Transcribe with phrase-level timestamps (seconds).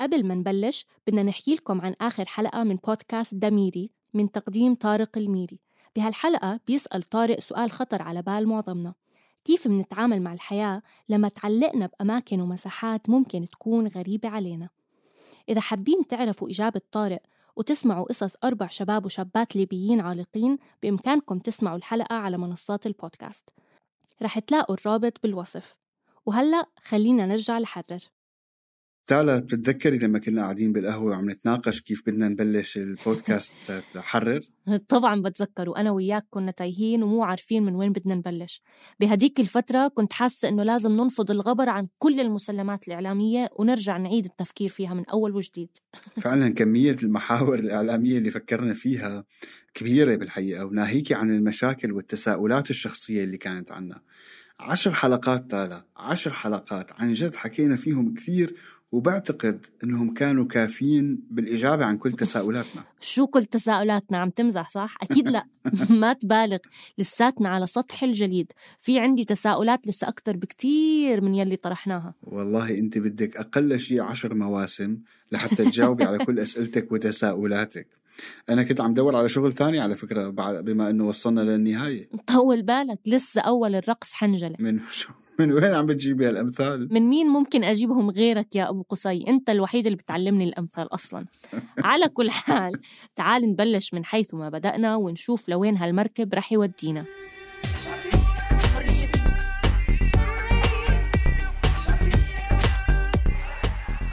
[0.00, 5.18] قبل ما نبلش بدنا نحكي لكم عن آخر حلقة من بودكاست دميري من تقديم طارق
[5.18, 5.58] الميري.
[5.96, 8.94] بهالحلقة بيسأل طارق سؤال خطر على بال معظمنا.
[9.44, 14.68] كيف منتعامل مع الحياة لما تعلقنا بأماكن ومساحات ممكن تكون غريبة علينا؟
[15.48, 17.22] إذا حابين تعرفوا إجابة طارق
[17.56, 23.48] وتسمعوا قصص أربع شباب وشابات ليبيين عالقين بإمكانكم تسمعوا الحلقة على منصات البودكاست.
[24.22, 25.76] رح تلاقوا الرابط بالوصف.
[26.26, 28.00] وهلأ خلينا نرجع لحرر.
[29.10, 33.54] تالا بتتذكري لما كنا قاعدين بالقهوة وعم نتناقش كيف بدنا نبلش البودكاست
[33.96, 34.40] حرر؟
[34.88, 38.62] طبعا بتذكر وأنا وياك كنا تايهين ومو عارفين من وين بدنا نبلش.
[39.00, 44.68] بهديك الفترة كنت حاسة إنه لازم ننفض الغبر عن كل المسلمات الإعلامية ونرجع نعيد التفكير
[44.68, 45.70] فيها من أول وجديد.
[46.24, 49.24] فعلا كمية المحاور الإعلامية اللي فكرنا فيها
[49.74, 54.00] كبيرة بالحقيقة وناهيكي عن المشاكل والتساؤلات الشخصية اللي كانت عنا.
[54.60, 58.56] عشر حلقات تالا عشر حلقات عن جد حكينا فيهم كثير
[58.92, 62.82] وبعتقد إنهم كانوا كافيين بالإجابة عن كل تساؤلاتنا.
[63.00, 65.44] شو كل تساؤلاتنا؟ عم تمزح صح؟ أكيد لا.
[65.90, 66.58] ما تبالغ.
[66.98, 68.52] لساتنا على سطح الجليد.
[68.80, 72.14] في عندي تساؤلات لسه أكثر بكتير من يلي طرحناها.
[72.22, 74.98] والله أنت بدك أقل شيء عشر مواسم
[75.32, 77.86] لحتى تجاوبي على كل أسئلتك وتساؤلاتك.
[78.48, 80.28] أنا كنت عم دور على شغل ثاني على فكرة
[80.60, 82.08] بما إنه وصلنا للنهاية.
[82.26, 82.98] طول بالك.
[83.06, 84.56] لسه أول الرقص حنجلة.
[84.58, 89.24] من شو؟ من وين عم بتجيبي هالأمثال؟ من مين ممكن أجيبهم غيرك يا أبو قصي؟
[89.28, 91.26] أنت الوحيد اللي بتعلمني الأمثال أصلا.
[91.84, 92.72] على كل حال
[93.16, 97.04] تعال نبلش من حيث ما بدأنا ونشوف لوين هالمركب رح يودينا.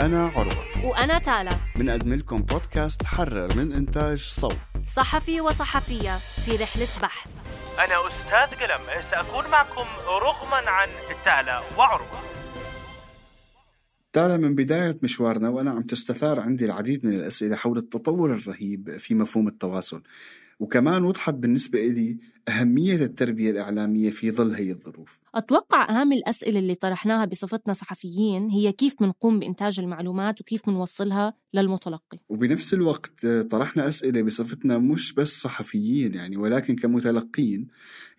[0.02, 6.88] أنا عروة وأنا تالا بنقدم لكم بودكاست حرر من إنتاج صوت صحفي وصحفية في رحلة
[7.02, 7.37] بحث
[7.80, 10.88] أنا أستاذ قلم سأكون معكم رغما عن
[11.26, 12.24] تالا وعروة
[14.14, 19.16] تالا من بداية مشوارنا وأنا عم تستثار عندي العديد من الأسئلة حول التطور الرهيب في
[19.16, 20.02] مفهوم التواصل.
[20.60, 25.20] وكمان وضحت بالنسبة إلي أهمية التربية الإعلامية في ظل هي الظروف.
[25.36, 32.20] أتوقع أهم الأسئلة اللي طرحناها بصفتنا صحفيين هي كيف منقوم بإنتاج المعلومات وكيف منوصلها للمتلقي.
[32.30, 37.68] وبنفس الوقت طرحنا أسئلة بصفتنا مش بس صحفيين يعني ولكن كمتلقين.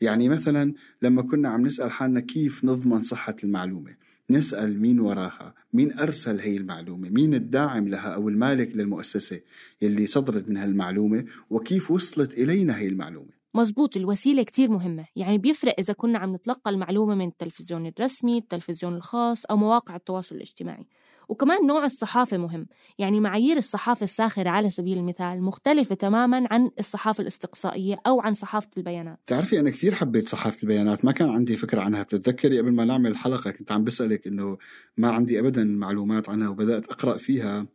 [0.01, 3.97] يعني مثلا لما كنا عم نسأل حالنا كيف نضمن صحة المعلومة
[4.31, 9.41] نسأل مين وراها؟ مين أرسل هي المعلومة؟ مين الداعم لها أو المالك للمؤسسة
[9.83, 15.05] يلي صدرت من هالمعلومة؟ وكيف وصلت إلينا هي المعلومة؟ مزبوط الوسيلة كتير مهمة.
[15.17, 20.37] يعني بيفرق إذا كنا عم نتلقى المعلومة من التلفزيون الرسمي التلفزيون الخاص أو مواقع التواصل
[20.37, 20.87] الاجتماعي.
[21.29, 22.67] وكمان نوع الصحافة مهم.
[22.99, 28.69] يعني معايير الصحافة الساخرة على سبيل المثال مختلفة تماما عن الصحافة الاستقصائية أو عن صحافة
[28.77, 29.19] البيانات.
[29.27, 32.03] تعرفي أنا كثير حبيت صحافة البيانات ما كان عندي فكرة عنها.
[32.03, 34.59] بتتذكري قبل ما نعمل الحلقة كنت عم بسألك إنه
[34.97, 37.67] ما عندي أبدا معلومات عنها وبدأت أقرأ فيها.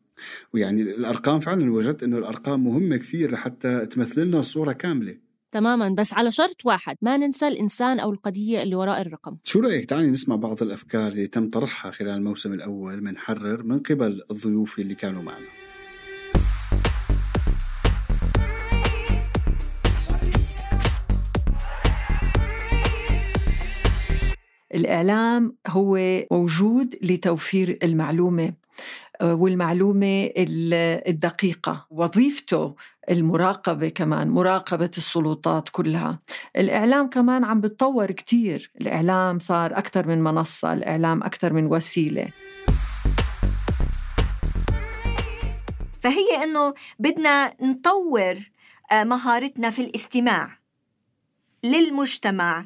[0.54, 5.33] ويعني الأرقام فعلا وجدت إنه الأرقام مهمة كثير لحتى تمثل لنا الصورة كاملة.
[5.54, 9.38] تماما بس على شرط واحد ما ننسى الإنسان أو القضية اللي وراء الرقم.
[9.44, 13.80] شو رأيك؟ تعالي نسمع بعض الأفكار اللي تم طرحها خلال الموسم الأول من حرر من
[13.80, 15.46] قبل الضيوف اللي كانوا معنا.
[24.76, 26.00] الإعلام هو
[26.32, 28.54] موجود لتوفير المعلومة.
[29.24, 30.30] والمعلومة
[31.08, 32.76] الدقيقة وظيفته
[33.10, 36.20] المراقبة كمان مراقبة السلطات كلها.
[36.56, 38.72] الإعلام كمان عم بتطور كتير.
[38.82, 42.28] الإعلام صار أكثر من منصة الإعلام أكثر من وسيلة.
[46.00, 48.52] فهي أنه بدنا نطور
[48.94, 50.58] مهارتنا في الاستماع
[51.64, 52.66] للمجتمع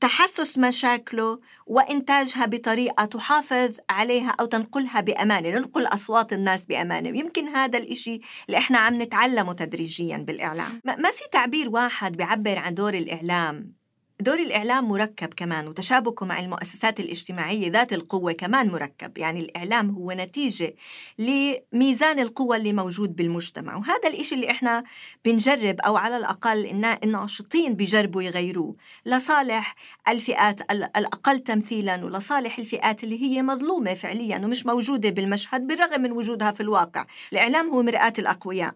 [0.00, 7.18] تحسس مشاكله وإنتاجها بطريقة تحافظ عليها أو تنقلها بأمانة ننقل أصوات الناس بأمانة.
[7.18, 10.80] يمكن هذا الإشي اللي إحنا عم نتعلمه تدريجيا بالإعلام.
[10.84, 13.77] ما في تعبير واحد بيعبر عن دور الإعلام
[14.20, 19.18] دور الإعلام مركب كمان وتشابكه مع المؤسسات الاجتماعية ذات القوة كمان مركب.
[19.18, 20.74] يعني الإعلام هو نتيجة
[21.18, 24.84] لميزان القوة اللي موجود بالمجتمع وهذا الإشي اللي إحنا
[25.24, 28.76] بنجرب أو على الأقل الناشطين بيجربوا يغيروه.
[29.06, 29.74] لصالح
[30.08, 36.52] الفئات الأقل تمثيلا ولصالح الفئات اللي هي مظلومة فعليا ومش موجودة بالمشهد بالرغم من وجودها
[36.52, 37.06] في الواقع.
[37.32, 38.74] الإعلام هو مرآة الأقوياء.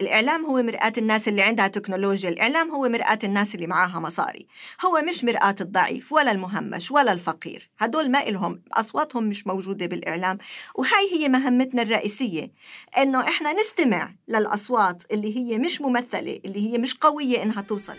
[0.00, 4.46] الإعلام هو مرآة الناس اللي عندها تكنولوجيا الإعلام هو مرآة الناس اللي معاها مصاري.
[4.86, 7.70] هو مش مرآة الضعيف ولا المهمش ولا الفقير.
[7.78, 10.38] هدول ما إلهم أصواتهم مش موجودة بالإعلام.
[10.74, 12.52] وهاي هي مهمتنا الرئيسية
[12.98, 17.96] إنه إحنا نستمع للأصوات اللي هي مش ممثلة اللي هي مش قوية إنها توصل.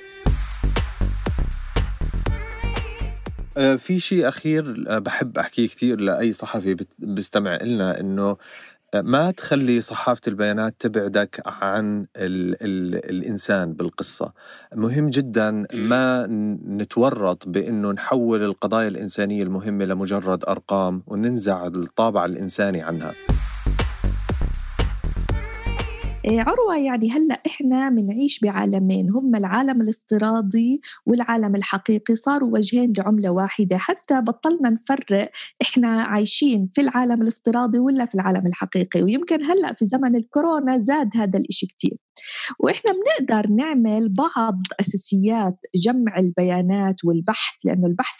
[3.58, 8.38] آه، في شيء أخير آه، بحب أحكيه كثير لأي صحفي بيستمع إلنا إنه آه،
[8.96, 14.34] ما تخلي صحافة البيانات تبعدك عن ال ال الإنسان بالقصة.
[14.76, 22.82] مهم جدا ما ن- نتورط بأنه نحول القضايا الإنسانية المهمة لمجرد أرقام وننزع الطابع الإنساني
[22.82, 23.10] عنها.
[23.12, 23.51] إيه،
[26.26, 33.78] عروة يعني هلأ إحنا منعيش بعالمين هم العالم الافتراضي والعالم الحقيقي صاروا وجهين لعملة واحدة
[33.78, 35.32] حتى بطلنا نفرق
[35.62, 41.10] إحنا عايشين في العالم الافتراضي ولا في العالم الحقيقي ويمكن هلأ في زمن الكورونا زاد
[41.16, 41.98] هذا الإشي كتير.
[42.60, 48.16] وإحنا بنقدر نعمل بعض أساسيات جمع البيانات والبحث لأنه البحث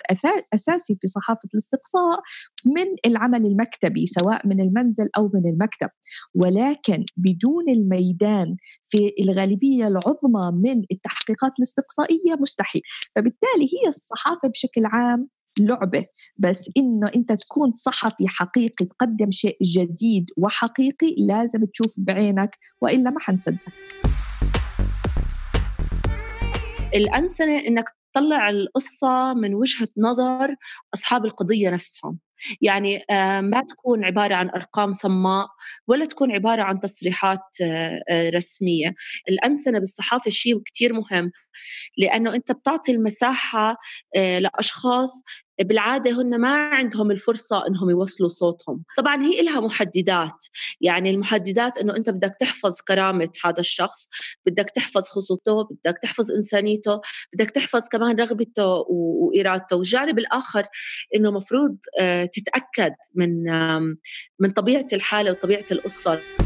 [0.54, 2.20] أساسي في صحافة الاستقصاء
[2.66, 5.90] من العمل المكتبي سواء من المنزل أو من المكتب.
[6.36, 12.82] ولكن بدون الميدان في الغالبية العظمى من التحقيقات الاستقصائية مستحيل.
[13.16, 15.28] فبالتالي هي الصحافة بشكل عام
[15.60, 16.06] لعبة
[16.38, 23.20] بس إنه أنت تكون صحفي حقيقي تقدم شيء جديد وحقيقي لازم تشوف بعينك وإلا ما
[23.20, 23.60] حنصدق
[26.96, 30.56] الأنسنة إنك تطلع القصة من وجهة نظر
[30.94, 32.20] أصحاب القضية نفسهم.
[32.62, 35.48] يعني آه، ما تكون عبارة عن أرقام صماء
[35.88, 38.94] ولا تكون عبارة عن تصريحات آه، آه، رسمية.
[39.30, 41.32] الأنسنة بالصحافة شيء كتير مهم
[41.98, 43.78] لأنه أنت بتعطي المساحة
[44.16, 45.24] لأشخاص
[45.64, 48.84] بالعادة هن ما عندهم الفرصة إنهم يوصلوا صوتهم.
[48.98, 50.46] طبعا هي إلها محددات.
[50.82, 54.10] يعني المحددات إنه أنت بدك تحفظ كرامة هذا الشخص
[54.46, 57.02] بدك تحفظ خصوصيته بدك تحفظ إنسانيته
[57.34, 59.76] بدك تحفظ كمان رغبته وإرادته.
[59.76, 60.64] والجانب الآخر
[61.16, 63.44] إنه مفروض آه، تتأكد من
[64.40, 66.41] من طبيعة الحالة وطبيعة القصة.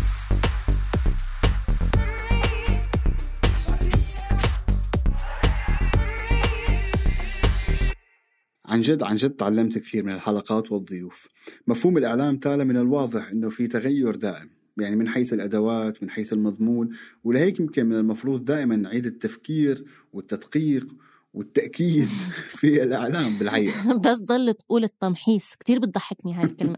[8.76, 11.28] عن جد عن جد تعلمت كثير من الحلقات والضيوف.
[11.68, 16.34] مفهوم الإعلام تالى من الواضح أنه في تغير دائم يعني من حيث الأدوات من حيث
[16.34, 16.90] المضمون
[17.24, 20.88] ولهيك يمكن من المفروض دائما نعيد التفكير والتدقيق
[21.34, 22.08] والتأكيد
[22.60, 23.94] في الإعلام بالحقيقة.
[24.06, 25.56] بس ضل تقول التمحيص.
[25.56, 26.76] كتير بتضحكني هاي الكلمة.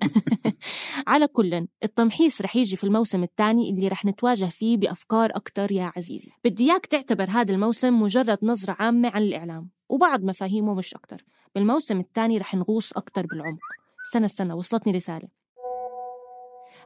[1.07, 5.91] على كل التمحيص رح يجي في الموسم الثاني اللي رح نتواجه فيه بأفكار أكتر يا
[5.95, 6.29] عزيزي.
[6.45, 11.23] بدي إياك تعتبر هذا الموسم مجرد نظرة عامة عن الإعلام وبعض مفاهيمه مش أكتر.
[11.57, 13.59] بالموسم الثاني رح نغوص أكتر بالعمق.
[14.07, 15.27] استنى استنى وصلتني رسالة.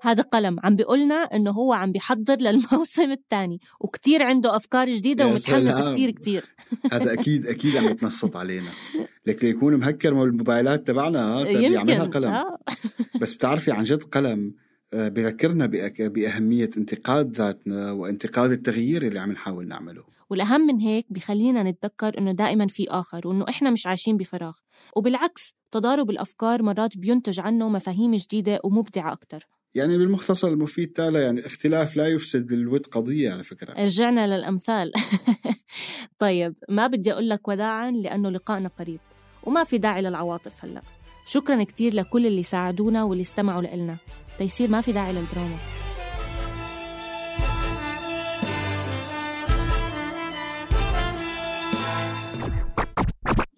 [0.01, 5.81] هذا قلم عم بيقولنا إنه هو عم بيحضر للموسم الثاني وكتير عنده أفكار جديدة ومتحمس.
[5.93, 6.43] كتير كتير.
[6.93, 8.69] هذا أكيد أكيد عم يتنصت علينا.
[9.25, 12.29] لك ليكون مهكر الموبايلات تبعنا طيب يعملها يمكن قلم.
[12.29, 12.57] آه.
[13.21, 14.53] بس بتعرفي عن جد قلم
[14.93, 20.03] آه، بذكرنا بأك- بأهمية انتقاد ذاتنا وانتقاد التغيير اللي عم نحاول نعمله.
[20.31, 24.53] والأهم من هيك بخلينا نتذكر إنه دائما في آخر وإنه إحنا مش عايشين بفراغ.
[24.95, 29.47] وبالعكس تضارب الأفكار مرات بينتج عنه مفاهيم جديدة ومبدعة أكتر.
[29.75, 33.83] يعني بالمختصر المفيد تالا يعني الاختلاف لا يفسد الود قضية على فكرة.
[33.83, 34.91] رجعنا للأمثال.
[36.19, 38.99] طيب ما بدي أقول لك وداعا لأنه لقائنا قريب
[39.43, 40.81] وما في داعي للعواطف هلأ.
[41.25, 43.97] شكرا كتير لكل اللي ساعدونا واللي استمعوا لنا
[44.37, 45.80] تيسير ما في داعي للدراما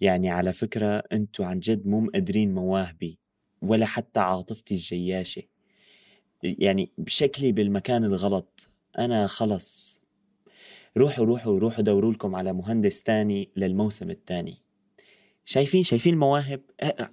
[0.00, 3.18] يعني على فكرة أنتوا عن جد مو مقدرين مواهبي
[3.62, 5.42] ولا حتى عاطفتي الجياشة.
[6.42, 10.00] يعني بشكلي بالمكان الغلط أنا خلص.
[10.96, 14.62] روحوا روحوا روحوا دوروا لكم على مهندس تاني للموسم الثاني
[15.44, 16.60] شايفين شايفين المواهب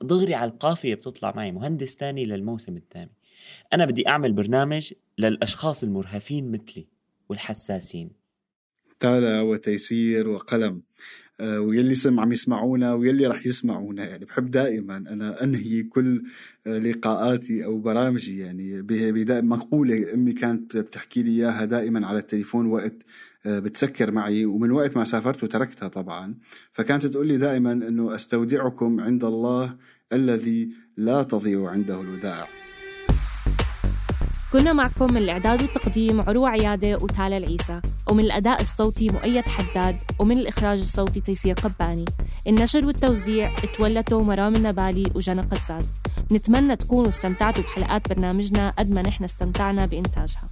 [0.01, 3.11] دغري على القافية بتطلع معي مهندس تاني للموسم الثاني
[3.73, 6.88] أنا بدي أعمل برنامج للأشخاص المرهفين مثلي
[7.29, 8.11] والحساسين.
[9.00, 10.83] تالا وتيسير وقلم.
[11.41, 14.03] ويلي سم عم يسمعونا ويلي رح يسمعونا.
[14.03, 16.24] يعني بحب دائما أنا أنهي كل
[16.67, 18.39] آه، لقاءاتي أو برامجي.
[18.39, 18.81] يعني
[19.41, 22.95] مقوله أمي كانت بتحكي لي إياها دائما على التليفون وقت
[23.45, 24.45] آه، بتسكر معي.
[24.45, 26.36] ومن وقت ما سافرت وتركتها طبعا
[26.71, 29.75] فكانت تقول لي دائما إنه أستودعكم عند الله
[30.13, 32.61] الذي لا تضيع عنده الودائع
[34.51, 40.38] كنا معكم من الإعداد والتقديم عروة عيادة وتالا العيسى ومن الأداء الصوتي مؤيد حداد ومن
[40.38, 42.05] الإخراج الصوتي تيسير قباني.
[42.48, 45.93] النشر والتوزيع تولته مرام النبالي وجنى قزاز.
[46.31, 50.50] نتمنى تكونوا استمتعتوا بحلقات برنامجنا قد ما نحن استمتعنا بإنتاجها.